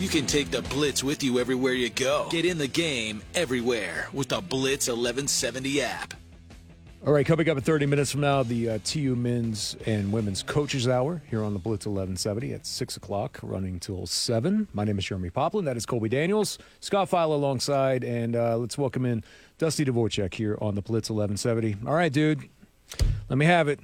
[0.00, 2.26] You can take the Blitz with you everywhere you go.
[2.28, 6.14] Get in the game everywhere with the Blitz 1170 app.
[7.06, 10.42] All right, coming up in 30 minutes from now, the uh, TU Men's and Women's
[10.42, 14.66] Coaches Hour here on the Blitz 1170 at 6 o'clock, running till 7.
[14.72, 15.64] My name is Jeremy Poplin.
[15.64, 16.58] That is Colby Daniels.
[16.80, 19.22] Scott File alongside, and uh, let's welcome in
[19.58, 21.86] Dusty Dvoracek here on the Blitz 1170.
[21.86, 22.48] All right, dude,
[23.28, 23.78] let me have it.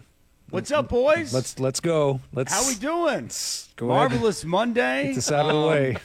[0.50, 1.32] What's up, boys?
[1.32, 2.20] Let's let's go.
[2.32, 3.30] Let's How we doing?
[3.76, 5.06] go Marvelous Monday.
[5.06, 5.96] Get this out of the way.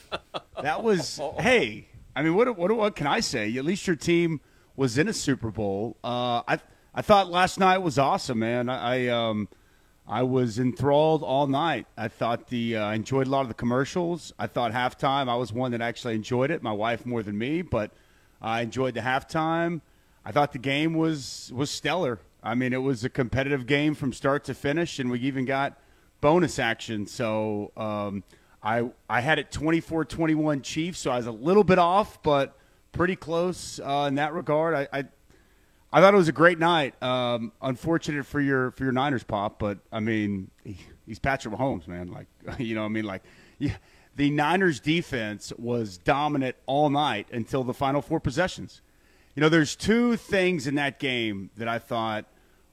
[0.62, 1.88] That was hey.
[2.16, 3.58] I mean, what what what can I say?
[3.58, 4.40] At least your team
[4.76, 5.98] was in a Super Bowl.
[6.04, 6.60] Uh, I
[6.94, 8.70] I thought last night was awesome, man.
[8.70, 9.50] I, I um
[10.08, 11.88] I was enthralled all night.
[11.98, 14.32] I thought the uh, I enjoyed a lot of the commercials.
[14.38, 15.28] I thought halftime.
[15.28, 16.62] I was one that actually enjoyed it.
[16.62, 17.90] My wife more than me, but
[18.40, 19.82] I enjoyed the halftime.
[20.24, 22.20] I thought the game was was stellar.
[22.46, 25.80] I mean, it was a competitive game from start to finish, and we even got
[26.22, 27.08] bonus action.
[27.08, 28.24] So um,
[28.62, 32.56] I I had it 24-21 Chiefs, so I was a little bit off, but
[32.92, 34.76] pretty close uh, in that regard.
[34.76, 35.06] I, I
[35.92, 37.02] I thought it was a great night.
[37.02, 41.88] Um, unfortunate for your for your Niners pop, but I mean he, he's Patrick Mahomes,
[41.88, 42.12] man.
[42.12, 42.28] Like
[42.60, 43.24] you know, I mean, like
[43.58, 43.78] yeah,
[44.16, 48.82] the Niners defense was dominant all night until the final four possessions.
[49.36, 52.26] You know, there's two things in that game that I thought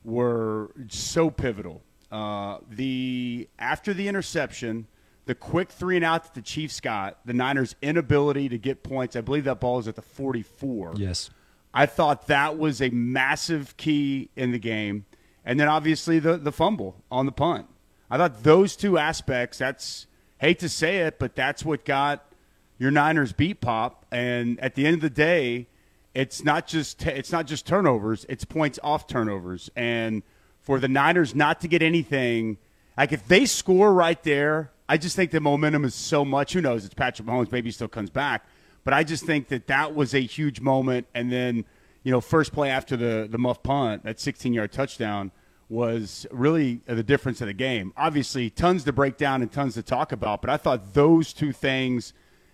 [0.04, 1.82] were so pivotal.
[2.10, 4.86] Uh, the after the interception,
[5.26, 9.16] the quick three and out that the Chiefs got, the Niners' inability to get points.
[9.16, 10.94] I believe that ball is at the 44.
[10.96, 11.30] Yes.
[11.72, 15.06] I thought that was a massive key in the game.
[15.44, 17.66] And then obviously the, the fumble on the punt.
[18.10, 20.06] I thought those two aspects, that's,
[20.38, 22.30] hate to say it, but that's what got
[22.78, 24.04] your Niners beat pop.
[24.10, 25.68] And at the end of the day,
[26.14, 29.70] it's not just it's not just turnovers, it's points off turnovers.
[29.76, 30.22] And
[30.60, 32.58] for the Niners not to get anything,
[32.96, 36.52] like if they score right there, I just think the momentum is so much.
[36.52, 36.84] Who knows?
[36.84, 37.50] It's Patrick Mahomes.
[37.50, 38.44] Maybe he still comes back.
[38.84, 41.06] But I just think that that was a huge moment.
[41.14, 41.64] And then,
[42.02, 45.30] you know, first play after the, the muff punt, that 16 yard touchdown,
[45.68, 47.92] was really the difference of the game.
[47.96, 50.42] Obviously, tons to break down and tons to talk about.
[50.42, 52.12] But I thought those two things,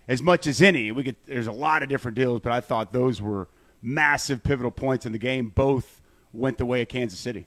[0.09, 2.91] as much as any, we could, there's a lot of different deals, but I thought
[2.91, 3.47] those were
[3.79, 5.49] massive pivotal points in the game.
[5.49, 6.01] Both
[6.33, 7.45] went the way of Kansas City.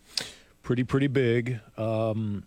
[0.63, 1.59] Pretty, pretty big.
[1.77, 2.45] Um,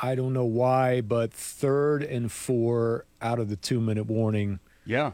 [0.00, 4.60] I don't know why, but third and four out of the two minute warning.
[4.84, 5.10] Yeah.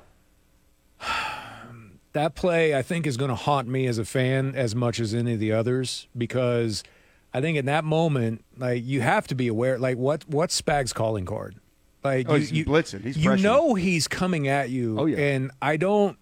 [2.12, 5.15] that play I think is going to haunt me as a fan as much as
[5.15, 6.84] any of the others because
[7.33, 10.93] I think in that moment, like you have to be aware, like what what's Spag's
[10.93, 11.56] calling card?
[12.05, 13.03] Like Oh, you, he's you, blitzing.
[13.03, 14.99] He's you know he's coming at you.
[14.99, 15.19] Oh, yeah.
[15.19, 16.19] and I don't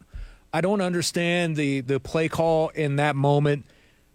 [0.53, 3.65] I don't understand the the play call in that moment.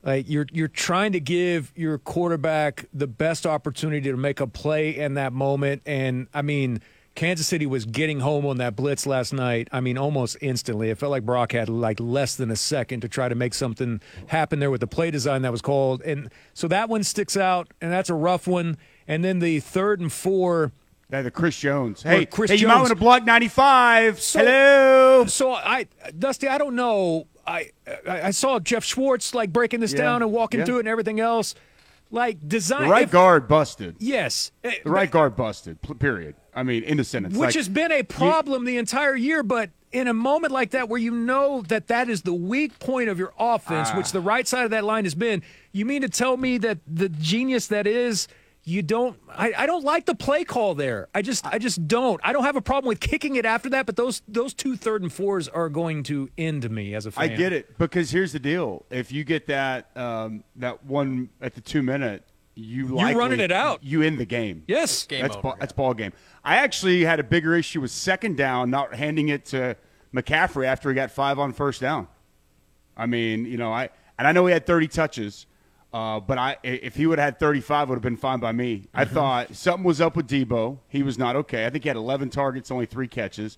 [0.03, 4.95] Like you're you're trying to give your quarterback the best opportunity to make a play
[4.95, 6.81] in that moment, and I mean.
[7.15, 9.69] Kansas City was getting home on that blitz last night.
[9.71, 10.89] I mean, almost instantly.
[10.89, 14.01] It felt like Brock had like less than a second to try to make something
[14.27, 16.01] happen there with the play design that was called.
[16.01, 18.77] And so that one sticks out, and that's a rough one.
[19.07, 20.73] And then the third and four.
[21.11, 22.01] Yeah, the Chris Jones.
[22.03, 22.89] Hey, Chris hey, you might Jones.
[22.89, 24.19] want to block 95.
[24.19, 25.25] So- Hello.
[25.27, 27.27] So I, Dusty, I don't know.
[27.47, 27.69] I
[28.07, 29.99] I I saw Geoff Schwartz like breaking this Yeah.
[30.01, 30.65] down and walking Yeah.
[30.65, 31.53] through it and everything else.
[32.11, 32.83] Like design.
[32.83, 33.95] The right if- guard busted.
[33.99, 34.51] Yes.
[34.63, 35.77] The right guard busted.
[35.99, 36.35] Period.
[36.55, 37.35] I mean, in a sentence.
[37.35, 39.43] which Like, has been a problem the entire year.
[39.43, 43.09] But in a moment like that, where you know that that is the weak point
[43.09, 43.97] of your offense, Ah.
[43.97, 46.79] which the right side of that line has been, you mean to tell me that
[46.87, 48.27] the genius that is.
[48.67, 49.17] You don't.
[49.29, 51.07] I, I don't like the play call there.
[51.13, 51.45] I just.
[51.45, 52.19] I just don't.
[52.23, 53.85] I don't have a problem with kicking it after that.
[53.85, 57.31] But those those two third and fours are going to end me as a fan.
[57.31, 61.53] I get it because here's the deal: if you get that um, that one at
[61.53, 62.23] the two minute,
[62.55, 63.83] you You're running it out.
[63.83, 64.63] You end the game.
[64.67, 65.05] Yes.
[65.05, 65.59] Game that's over, ball, yeah.
[65.59, 66.13] that's ball game.
[66.43, 69.75] I actually had a bigger issue with second down, not handing it to
[70.13, 72.07] McCaffrey after he got five on first down.
[72.97, 75.45] I mean, you know, I and I know he had 30 touches,
[75.95, 78.83] uh, but I if he would have had 35, would have been fine by me.
[78.93, 80.79] I thought something was up with Deebo.
[80.89, 81.65] He was not okay.
[81.65, 83.57] I think he had 11 targets, only three catches.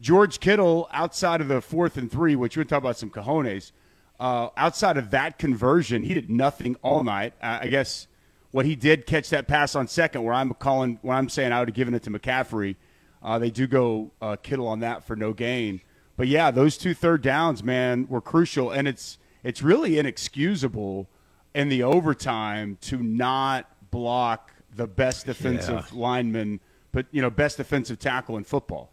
[0.00, 3.70] George Kittle, outside of the fourth and three, which we're talking about some cojones,
[4.18, 7.34] uh, outside of that conversion, he did nothing all night.
[7.40, 8.08] Uh, I guess
[8.50, 11.60] what he did catch that pass on second, where I'm calling, where I'm saying I
[11.60, 12.74] would have given it to McCaffrey.
[13.22, 15.80] Uh, they do go uh, Kittle on that for no gain.
[16.16, 21.08] But yeah, those two third downs, man, were crucial, and it's it's really inexcusable
[21.56, 26.60] in the overtime to not block the best defensive lineman,
[26.92, 28.92] but you know, best defensive tackle in football.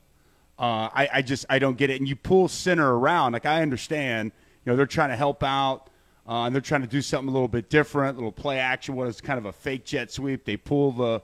[0.58, 2.00] Uh, I, I just I don't get it.
[2.00, 4.32] And you pull center around, like I understand,
[4.64, 5.90] you know, they're trying to help out,
[6.26, 8.96] uh, and they're trying to do something a little bit different, a little play action.
[8.96, 10.46] What is kind of a fake jet sweep?
[10.46, 11.22] They pull the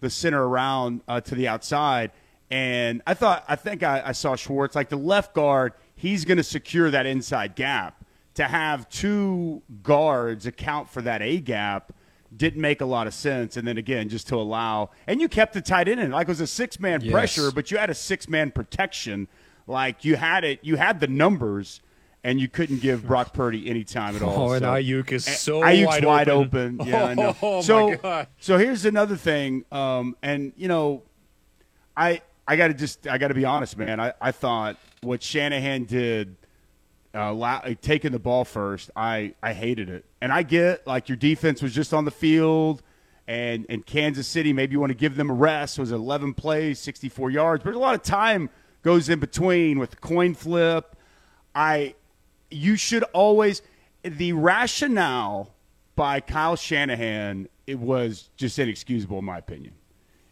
[0.00, 2.10] the center around uh, to the outside,
[2.50, 6.38] And I thought, I think I, I saw Schwartz, like the left guard, he's going
[6.38, 7.99] to secure that inside gap.
[8.40, 11.92] To have two guards account for that A gap
[12.34, 13.58] didn't make a lot of sense.
[13.58, 16.30] And then again, just to allow, and you kept the tight end in, like it
[16.30, 17.12] was a six man Yes.
[17.12, 19.28] pressure, but you had a six man protection.
[19.66, 21.82] Like you had it, you had the numbers,
[22.24, 24.48] and you couldn't give Brock Purdy any time at all.
[24.48, 26.80] Oh, and So- Aiyuk is so Aiyuk's wide, open.
[26.86, 27.36] Yeah, I know.
[27.42, 28.26] Oh, so, my God.
[28.38, 31.02] so here's another thing, um, and you know,
[31.94, 34.00] I I got to just I got to be honest, man.
[34.00, 36.36] I, I thought what Shanahan did,
[37.14, 41.16] uh, la- taking the ball first, I I hated it, and I get like your
[41.16, 42.82] defense was just on the field.
[43.28, 45.78] And, and Kansas City, maybe you want to give them a rest.
[45.78, 48.50] It was 11 plays, 64 yards, but a lot of time
[48.82, 50.96] goes in between with the coin flip.
[51.54, 51.94] I,
[52.50, 53.62] you should always
[54.02, 55.54] the rationale
[55.94, 59.74] by Kyle Shanahan it was just inexcusable in my opinion,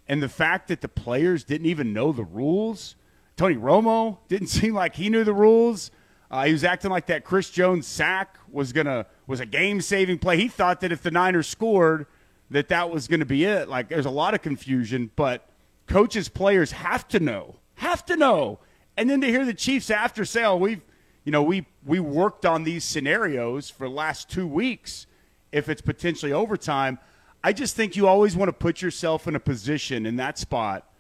[0.09, 2.97] and the fact that the players didn't even know the rules.
[3.37, 5.91] Tony Romo didn't seem like he knew the rules.
[6.31, 10.19] Uh, he was acting like that Chris Jones sack was gonna was a game saving
[10.19, 10.37] play.
[10.37, 12.07] He thought that if the Niners scored,
[12.51, 13.69] that that was to be it.
[13.69, 15.49] Like there's a lot of confusion, but
[15.87, 18.59] coaches, players have to know, have to know.
[18.97, 20.83] And then to hear the Chiefs after say, "Oh, we've,
[21.25, 25.07] you know, we we worked on these scenarios for the last two weeks.
[25.51, 26.99] If it's potentially overtime,
[27.43, 30.91] I just think you always want to put yourself in a position in that spot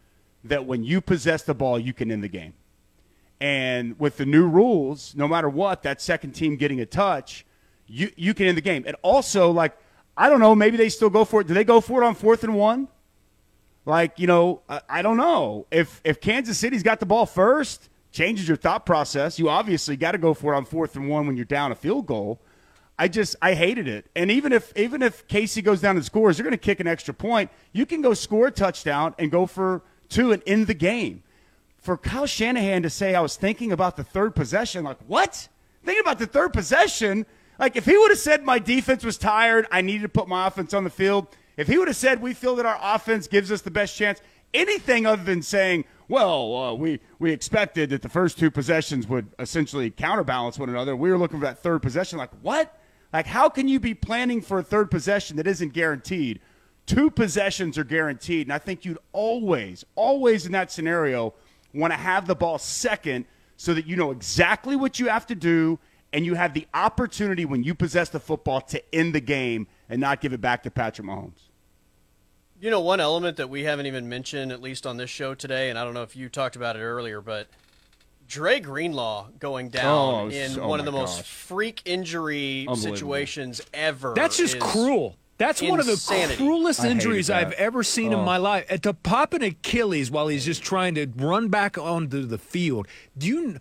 [0.44, 2.54] that when you possess the ball, you can end the game.
[3.40, 7.46] And with the new rules, no matter what, that second team getting a touch,
[7.86, 8.84] you you can end the game.
[8.86, 9.76] And also, like,
[10.16, 11.46] I don't know, maybe they still go for it.
[11.46, 12.88] Do they go for it on fourth and one?
[13.86, 15.66] Like, you know, I, I don't know.
[15.70, 19.38] If if Kansas City's got the ball first, changes your thought process.
[19.38, 21.74] You obviously got to go for it on fourth and one when you're down a
[21.74, 22.40] field goal.
[22.98, 24.10] I just I hated it.
[24.16, 26.88] And even if even if KC goes down and scores, they're going to kick an
[26.88, 27.50] extra point.
[27.72, 31.22] You can go score a touchdown and go for two and end the game.
[31.80, 35.48] For Kyle Shanahan to say I was thinking about the third possession, like what?
[35.84, 37.24] Thinking about the third possession?
[37.58, 40.46] Like if he would have said my defense was tired, I needed to put my
[40.46, 41.28] offense on the field.
[41.56, 44.20] If he would have said we feel that our offense gives us the best chance,
[44.54, 49.28] anything other than saying, well, uh, we we expected that the first two possessions would
[49.38, 50.96] essentially counterbalance one another.
[50.96, 52.18] We were looking for that third possession.
[52.18, 52.80] Like what?
[53.12, 56.40] Like how can you be planning for a third possession that isn't guaranteed?
[56.86, 61.34] Two possessions are guaranteed, and I think you'd always, always in that scenario
[61.74, 63.24] want to have the ball second
[63.56, 65.78] so that you know exactly what you have to do
[66.12, 70.00] and you have the opportunity when you possess the football to end the game and
[70.00, 71.40] not give it back to Patrick Mahomes.
[72.60, 75.70] You know, one element that we haven't even mentioned, at least on this show today,
[75.70, 77.46] and I don't know if you talked about it earlier, but
[78.26, 82.66] Dre Greenlaw going down Oh, in so- oh one of my the most freak injury
[82.74, 84.12] situations ever.
[84.16, 85.16] That's just is- cruel.
[85.38, 86.36] That's one of the insanity.
[86.36, 87.30] cruelest injuries.
[87.30, 88.24] I've ever seen in Oh.
[88.24, 88.66] my life.
[88.68, 92.86] And to pop an Achilles while he's just trying to run back onto the field.
[93.16, 93.58] Do you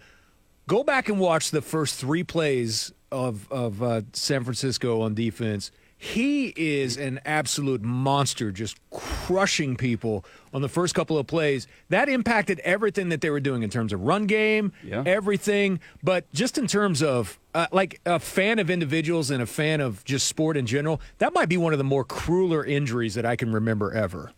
[0.68, 5.72] go back and watch the first three plays of of uh, San Francisco on defense?
[6.00, 10.24] He is an absolute monster, just crushing people
[10.54, 11.66] on the first couple of plays.
[11.90, 15.02] That impacted everything that they were doing in terms of run game, Yeah.
[15.08, 15.80] everything.
[16.04, 20.04] But just in terms of uh, like a fan of individuals and a fan of
[20.06, 23.36] just sport in general, that might be one of the more crueler injuries that I
[23.36, 24.32] can remember ever.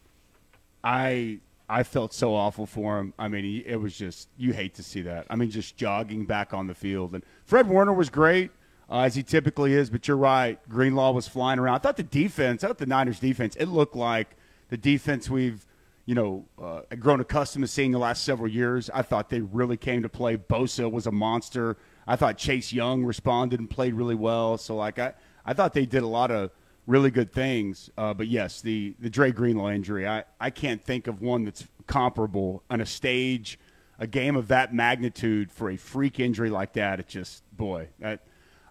[0.86, 3.14] I I felt so awful for him.
[3.20, 5.28] I mean, it was just you hate to see that.
[5.30, 7.14] I mean, just jogging back on the field.
[7.14, 8.52] And Fred Warner was great
[8.90, 10.58] uh, as he typically is, but you're right.
[10.70, 11.76] Greenlaw was flying around.
[11.76, 14.38] I thought the defense, I thought the Niners defense, it looked like
[14.70, 15.66] the defense we've
[16.06, 18.90] you know uh, grown accustomed to seeing the last several years.
[18.94, 20.38] I thought they really came to play.
[20.38, 21.76] Bosa was a monster.
[22.10, 24.58] I thought Chase Young responded and played really well.
[24.58, 25.14] So like I
[25.46, 26.50] I thought they did a lot of
[26.88, 27.92] really good things.
[27.96, 31.68] Uh, but yes, the the Dre Greenlaw injury, I, I can't think of one that's
[31.86, 33.60] comparable on a stage,
[34.00, 37.00] a game of that magnitude for a freak injury like that.
[37.00, 38.22] It just boy, that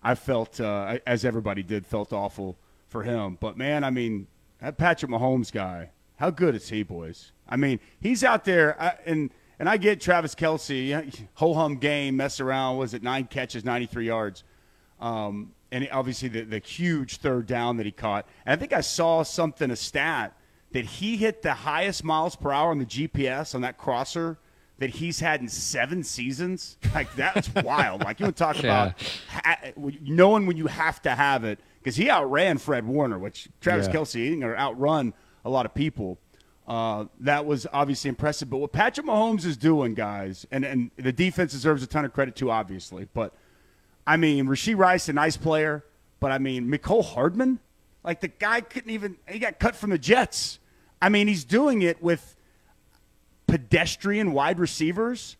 [0.02, 3.38] I felt uh, as everybody did felt awful for him.
[3.40, 4.26] But man, I mean
[4.61, 7.30] that Patrick Mahomes guy, how good is he, boys?
[7.49, 9.30] I mean he's out there I, and.
[9.59, 12.77] And I get Travis Kelce, ho hum game, mess around.
[12.79, 14.45] Was it nine catches, 93 yards?
[15.00, 18.27] Um, and obviously the, the huge third down that he caught.
[18.47, 20.35] And I think I saw something, a stat,
[20.73, 24.38] that he hit the highest miles per hour on the GPS on that crosser
[24.79, 26.77] that he's had in seven seasons.
[26.95, 28.05] Like, that's wild.
[28.05, 28.95] Like, you to talk about
[29.29, 29.59] ha-
[30.03, 33.93] knowing when you have to have it, because he outran Fred Warner, which Travis Yeah.
[33.95, 36.19] Kelce to outrun a lot of people.
[36.69, 38.51] Uh, that was obviously impressive.
[38.51, 42.13] But what Patrick Mahomes is doing, guys, and, and the defense deserves a ton of
[42.13, 43.09] credit too, obviously.
[43.15, 43.33] But
[44.07, 45.83] I mean, Rashee Rice, a nice player,
[46.21, 47.59] but I mean, Mecole Hardman,
[48.05, 50.59] like the guy couldn't even, he got cut from the Jets.
[51.01, 52.37] I mean, he's doing it with
[53.47, 55.37] pedestrian wide receivers.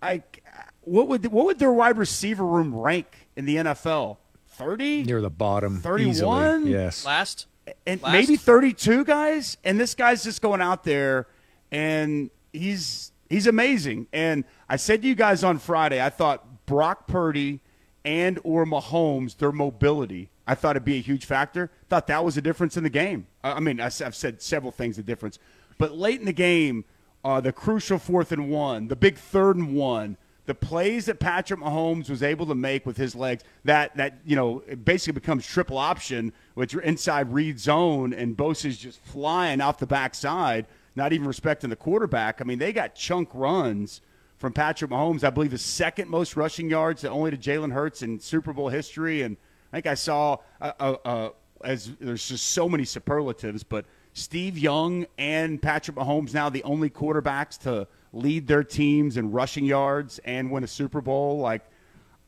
[0.00, 0.42] Like,
[0.80, 4.18] what would what would their wide receiver room rank in the NFL?
[4.48, 6.08] Thirty near the bottom, 31?
[6.08, 6.72] easily.
[6.72, 7.46] Yes, Last
[7.86, 8.12] and Last?
[8.12, 9.56] maybe 32 guys?
[9.64, 11.26] And this guy's just going out there
[11.70, 14.06] and he's he's amazing.
[14.12, 17.60] And i said to you guys on friday i thought brock purdy
[18.04, 21.70] and or mahomes their mobility i thought it'd be a huge factor.
[21.88, 23.26] Thought that was a difference in the game.
[23.42, 25.38] I mean i've said several things the difference.
[25.78, 26.84] But late in the game
[27.24, 30.16] uh, the crucial fourth and one the big third and one
[30.46, 34.36] the plays that Patrick Mahomes was able to make with his legs, that that you
[34.36, 39.60] know, it basically becomes triple option, which you're inside read zone, and Bosa's just flying
[39.60, 42.40] off the backside, not even respecting the quarterback.
[42.40, 44.00] I mean, they got chunk runs
[44.38, 45.24] from Patrick Mahomes.
[45.24, 49.22] I believe the second most rushing yards, only to Jalen Hurts in Super Bowl history.
[49.22, 49.36] And
[49.72, 51.30] I think I saw uh, uh, uh,
[51.62, 56.90] as there's just so many superlatives, but Steve Young and Patrick Mahomes now the only
[56.90, 61.38] quarterbacks to lead their teams in rushing yards and win a Super Bowl.
[61.38, 61.62] Like,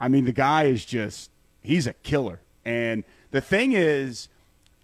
[0.00, 1.30] I mean, the guy is just,
[1.62, 2.40] he's a killer.
[2.64, 4.28] And the thing is,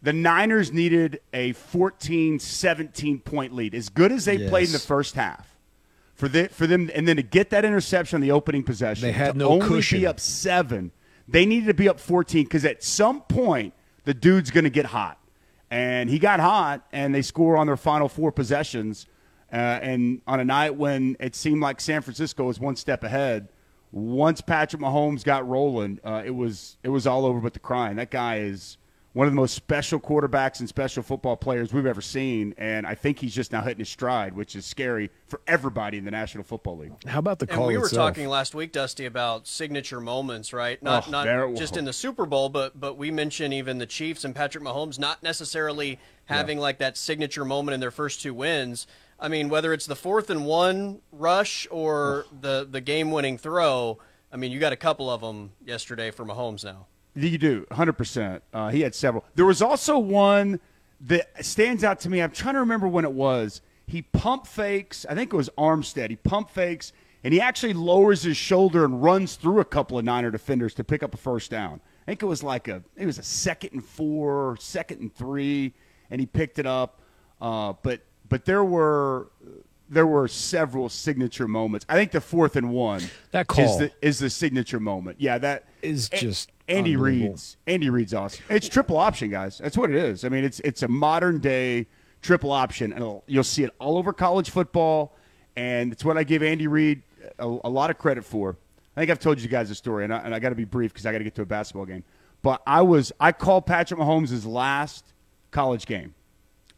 [0.03, 4.51] the Niners needed a 14, 17 point lead, as good as they Yes.
[4.51, 5.49] played in the first half.
[6.15, 9.13] For, the, for them, and then to get that interception on the opening possession, They
[9.13, 10.01] had to no only cushion.
[10.01, 10.93] be up seven.
[11.27, 14.87] They needed to be up 14 because at some point, the dude's going to get
[14.87, 15.19] hot.
[15.71, 19.07] And he got hot, and they score on their final four possessions.
[19.53, 23.49] Uh, and on a night when it seemed like San Francisco was one step ahead,
[23.93, 27.97] once Patrick Mahomes got rolling, uh, it was it was all over but the crying.
[27.97, 28.79] That guy is
[29.13, 32.95] one of the most special quarterbacks and special football players we've ever seen, and I
[32.95, 36.43] think he's just now hitting his stride, which is scary for everybody in the National
[36.45, 36.93] Football League.
[37.07, 38.15] How about the And call we were itself?
[38.15, 40.83] talking last week, Dusty, about signature moments, right?
[40.83, 44.25] Not Oh, not just in the Super Bowl, but but we mentioned even the Chiefs
[44.25, 48.87] and Patrick Mahomes not necessarily having like that signature moment in their first two wins.
[49.23, 53.99] I mean, whether it's the fourth and one rush or the the game winning throw,
[54.33, 56.87] I mean, you got a couple of them yesterday for Mahomes now.
[57.15, 58.41] You do, 100%.
[58.53, 59.25] Uh, he had several.
[59.35, 60.61] There was also one
[61.03, 62.21] that stands out to me.
[62.21, 63.61] I'm trying to remember when it was.
[63.87, 65.07] He pump fakes.
[65.09, 66.11] I think it was Armstead.
[66.11, 70.05] He pump fakes, and he actually lowers his shoulder and runs through a couple of
[70.05, 71.81] Niner defenders to pick up a first down.
[72.03, 75.75] I think it was like a, it was a second and four, second and three,
[76.11, 77.03] and he picked it up.
[77.41, 79.29] Uh, but but there were
[79.89, 81.85] there were several signature moments.
[81.89, 83.03] I think the fourth and one
[83.33, 83.79] That is call.
[83.79, 85.21] the is the signature moment.
[85.21, 87.29] Yeah, that Is A- just Andy unbelievable.
[87.33, 88.43] Reid's Andy Reid's awesome.
[88.49, 89.59] It's triple option, guys.
[89.59, 90.25] That's what it is.
[90.25, 91.87] I mean, it's it's a modern day
[92.23, 95.15] triple option, and you'll see it all over college football.
[95.57, 97.03] And it's what I give Andy Reid
[97.39, 98.57] a, a lot of credit for.
[98.97, 100.65] I think I've told you guys a story, and I, and I got to be
[100.65, 102.05] brief because I got to get to a basketball game.
[102.41, 105.05] But I was I called Patrick Mahomes' last
[105.51, 106.15] college game.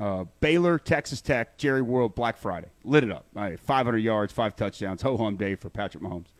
[0.00, 2.68] Uh, Baylor, Texas Tech, Jerry World, Black Friday.
[2.82, 3.26] Lit it up.
[3.32, 6.32] Right, 500 yards, five touchdowns, ho hum day for Patrick Mahomes.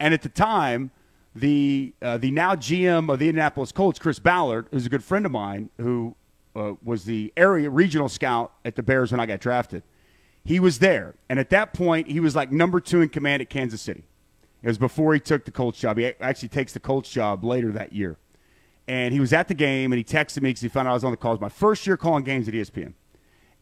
[0.00, 0.90] And at the time,
[1.34, 5.26] the uh, the now GM of the Indianapolis Colts, Chris Ballard, who's a good friend
[5.26, 6.14] of mine, who
[6.56, 9.82] uh, was the area regional scout at the Bears when I got drafted,
[10.44, 11.14] he was there.
[11.28, 14.04] And at that point, he was like number two in command at Kansas City.
[14.62, 15.98] It was before he took the Colts job.
[15.98, 18.16] He actually takes the Colts job later that year.
[18.88, 20.94] And he was at the game, and he texted me because he found out I
[20.94, 21.40] was on the calls.
[21.40, 22.94] My first year calling games at ESPN.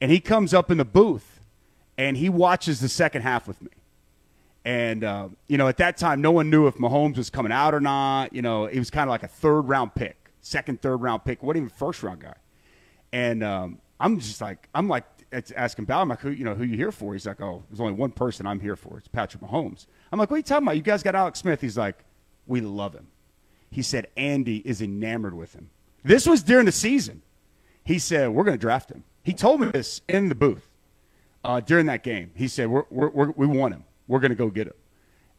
[0.00, 1.40] And he comes up in the booth,
[1.98, 3.70] and he watches the second half with me.
[4.64, 7.74] And, uh, you know, at that time, no one knew if Mahomes was coming out
[7.74, 8.32] or not.
[8.32, 11.42] You know, he was kind of like a third round pick, second, third round pick,
[11.42, 12.34] wasn't even first round guy.
[13.12, 15.04] And um, I'm just like, I'm like,
[15.56, 17.12] asking Ballard, I'm like, who, you know, who you here for?
[17.12, 18.98] He's like, oh, there's only one person I'm here for.
[18.98, 19.86] It's Patrick Mahomes.
[20.12, 20.76] I'm like, what are you talking about?
[20.76, 21.60] You guys got Alex Smith.
[21.60, 22.04] He's like,
[22.46, 23.08] we love him.
[23.76, 25.68] He said, Andy is enamored with him.
[26.02, 27.20] This was during the season.
[27.84, 29.04] He said, we're going to draft him.
[29.22, 30.66] He told me this in the booth
[31.44, 32.30] uh, during that game.
[32.34, 33.84] He said, we're, we're, we're, we want him.
[34.08, 34.72] We're going to go get him.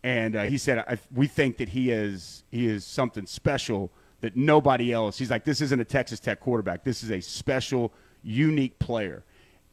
[0.04, 3.90] And uh, he said, we think that he is, he is something special
[4.22, 5.18] that nobody else.
[5.18, 6.84] He's like, this isn't a Texas Tech quarterback.
[6.84, 7.92] This is a special,
[8.22, 9.24] unique player.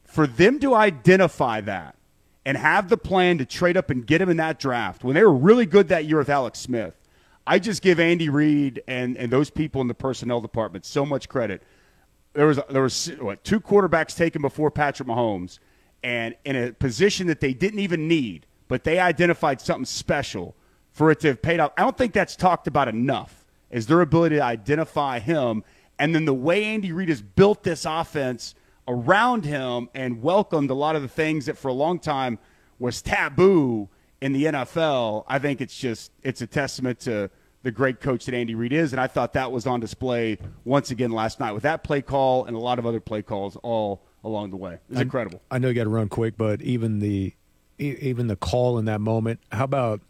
[0.05, 1.97] For them to identify that
[2.47, 5.23] and have the plan to trade up and get him in that draft when they
[5.23, 6.95] were really good that year with Alex Smith,
[7.47, 11.29] I just give Andy Reid and, and those people in the personnel department so much
[11.29, 11.63] credit.
[12.33, 15.59] There was there was what two quarterbacks taken before Patrick Mahomes,
[16.03, 20.57] and in a position that they didn't even need, but they identified something special
[20.91, 21.73] for it to have paid off.
[21.77, 23.45] I don't think that's talked about enough.
[23.71, 25.65] Is their ability to identify him,
[25.99, 28.55] and then the way Andy Reid has built this offense
[28.89, 32.39] around him and welcomed a lot of the things that for a long time
[32.79, 33.89] was taboo
[34.25, 35.25] in the NFL.
[35.29, 37.31] I think it's just it's a testament to
[37.63, 40.91] the great coach that Andy Reid is, and I thought that was on display once
[40.91, 44.03] again last night with that play call and a lot of other play calls all
[44.25, 44.75] along the way.
[44.75, 45.43] It was incredible.
[45.51, 47.35] I know you got to run quick, but even the
[47.79, 49.41] even the call in that moment.
[49.53, 50.01] How about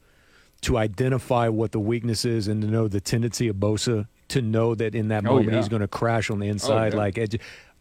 [0.61, 4.77] to identify what the weakness is and to know the tendency of Bosa to know
[4.77, 5.57] that in that Oh, moment yeah.
[5.59, 6.99] he's going to crash on the oh, inside, yeah.
[6.99, 7.19] like.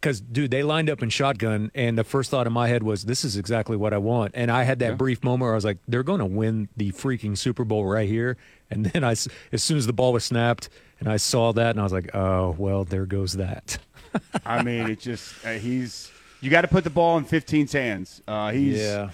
[0.04, 3.06] Because dude, they lined up in shotgun, and the first thought in my head was,
[3.06, 4.94] "This is exactly what I want." And I had that Yeah.
[4.96, 8.06] brief moment where I was like, "They're going to win the freaking Super Bowl right
[8.06, 8.36] here."
[8.70, 9.28] And then I, as
[9.62, 10.68] soon as the ball was snapped,
[11.00, 13.78] and I saw that, and I was like, "Oh well, there goes that."
[14.44, 16.10] I mean, it just uh, he's
[16.42, 18.20] you got to put the ball in 15's hands.
[18.28, 19.08] Uh, he's Yeah.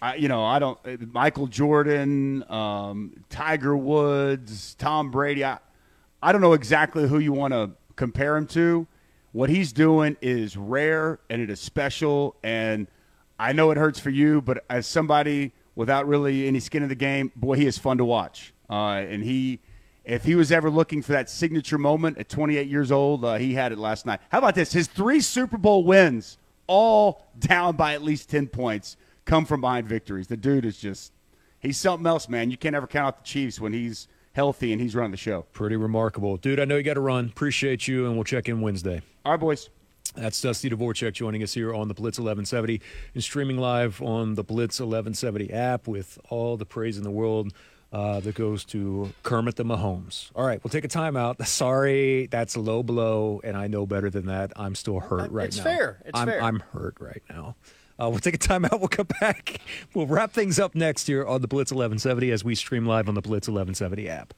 [0.00, 5.44] I, you know, I don't uh, Michael Jordan, um, Tiger Woods, Tom Brady.
[5.44, 5.58] I,
[6.22, 8.86] I don't know exactly who you want to compare him to.
[9.32, 12.36] What he's doing is rare and it is special.
[12.42, 12.86] And
[13.38, 16.94] I know it hurts for you, but as somebody without really any skin in the
[16.94, 18.54] game, boy, he is fun to watch.
[18.68, 19.60] Uh, and he,
[20.04, 23.54] if he was ever looking for that signature moment at 28 years old, uh, he
[23.54, 24.20] had it last night.
[24.30, 24.72] How about this?
[24.72, 29.86] His three Super Bowl wins, all down by at least 10 points, come from behind
[29.86, 30.28] victories.
[30.28, 31.12] The dude is just,
[31.60, 32.50] he's something else, man.
[32.50, 35.42] You can't ever count out the Chiefs when he's healthy and he's running the show.
[35.52, 36.60] Pretty remarkable, dude.
[36.60, 37.24] I know you got to run.
[37.26, 39.00] Appreciate you, and we'll check in Wednesday.
[39.24, 39.70] All right, boys.
[40.14, 42.80] That's Dusty Dvoracek joining us here on the Blitz 1170
[43.14, 47.52] and streaming live on the Blitz 1170 app with all the praise in the world
[47.92, 50.30] uh, that goes to Kermit the Mahomes.
[50.34, 51.44] All right, we'll take a timeout.
[51.46, 54.52] Sorry, that's a low blow, and I know better than that.
[54.56, 55.64] I'm still hurt right It's now.
[55.64, 56.02] fair.
[56.04, 56.42] It's I'm, fair.
[56.42, 57.56] I'm hurt right now.
[57.98, 58.78] Uh, we'll take a timeout.
[58.78, 59.60] We'll come back.
[59.94, 63.14] We'll wrap things up next year on the Blitz 1170 as we stream live on
[63.14, 64.34] the Blitz 1170 app.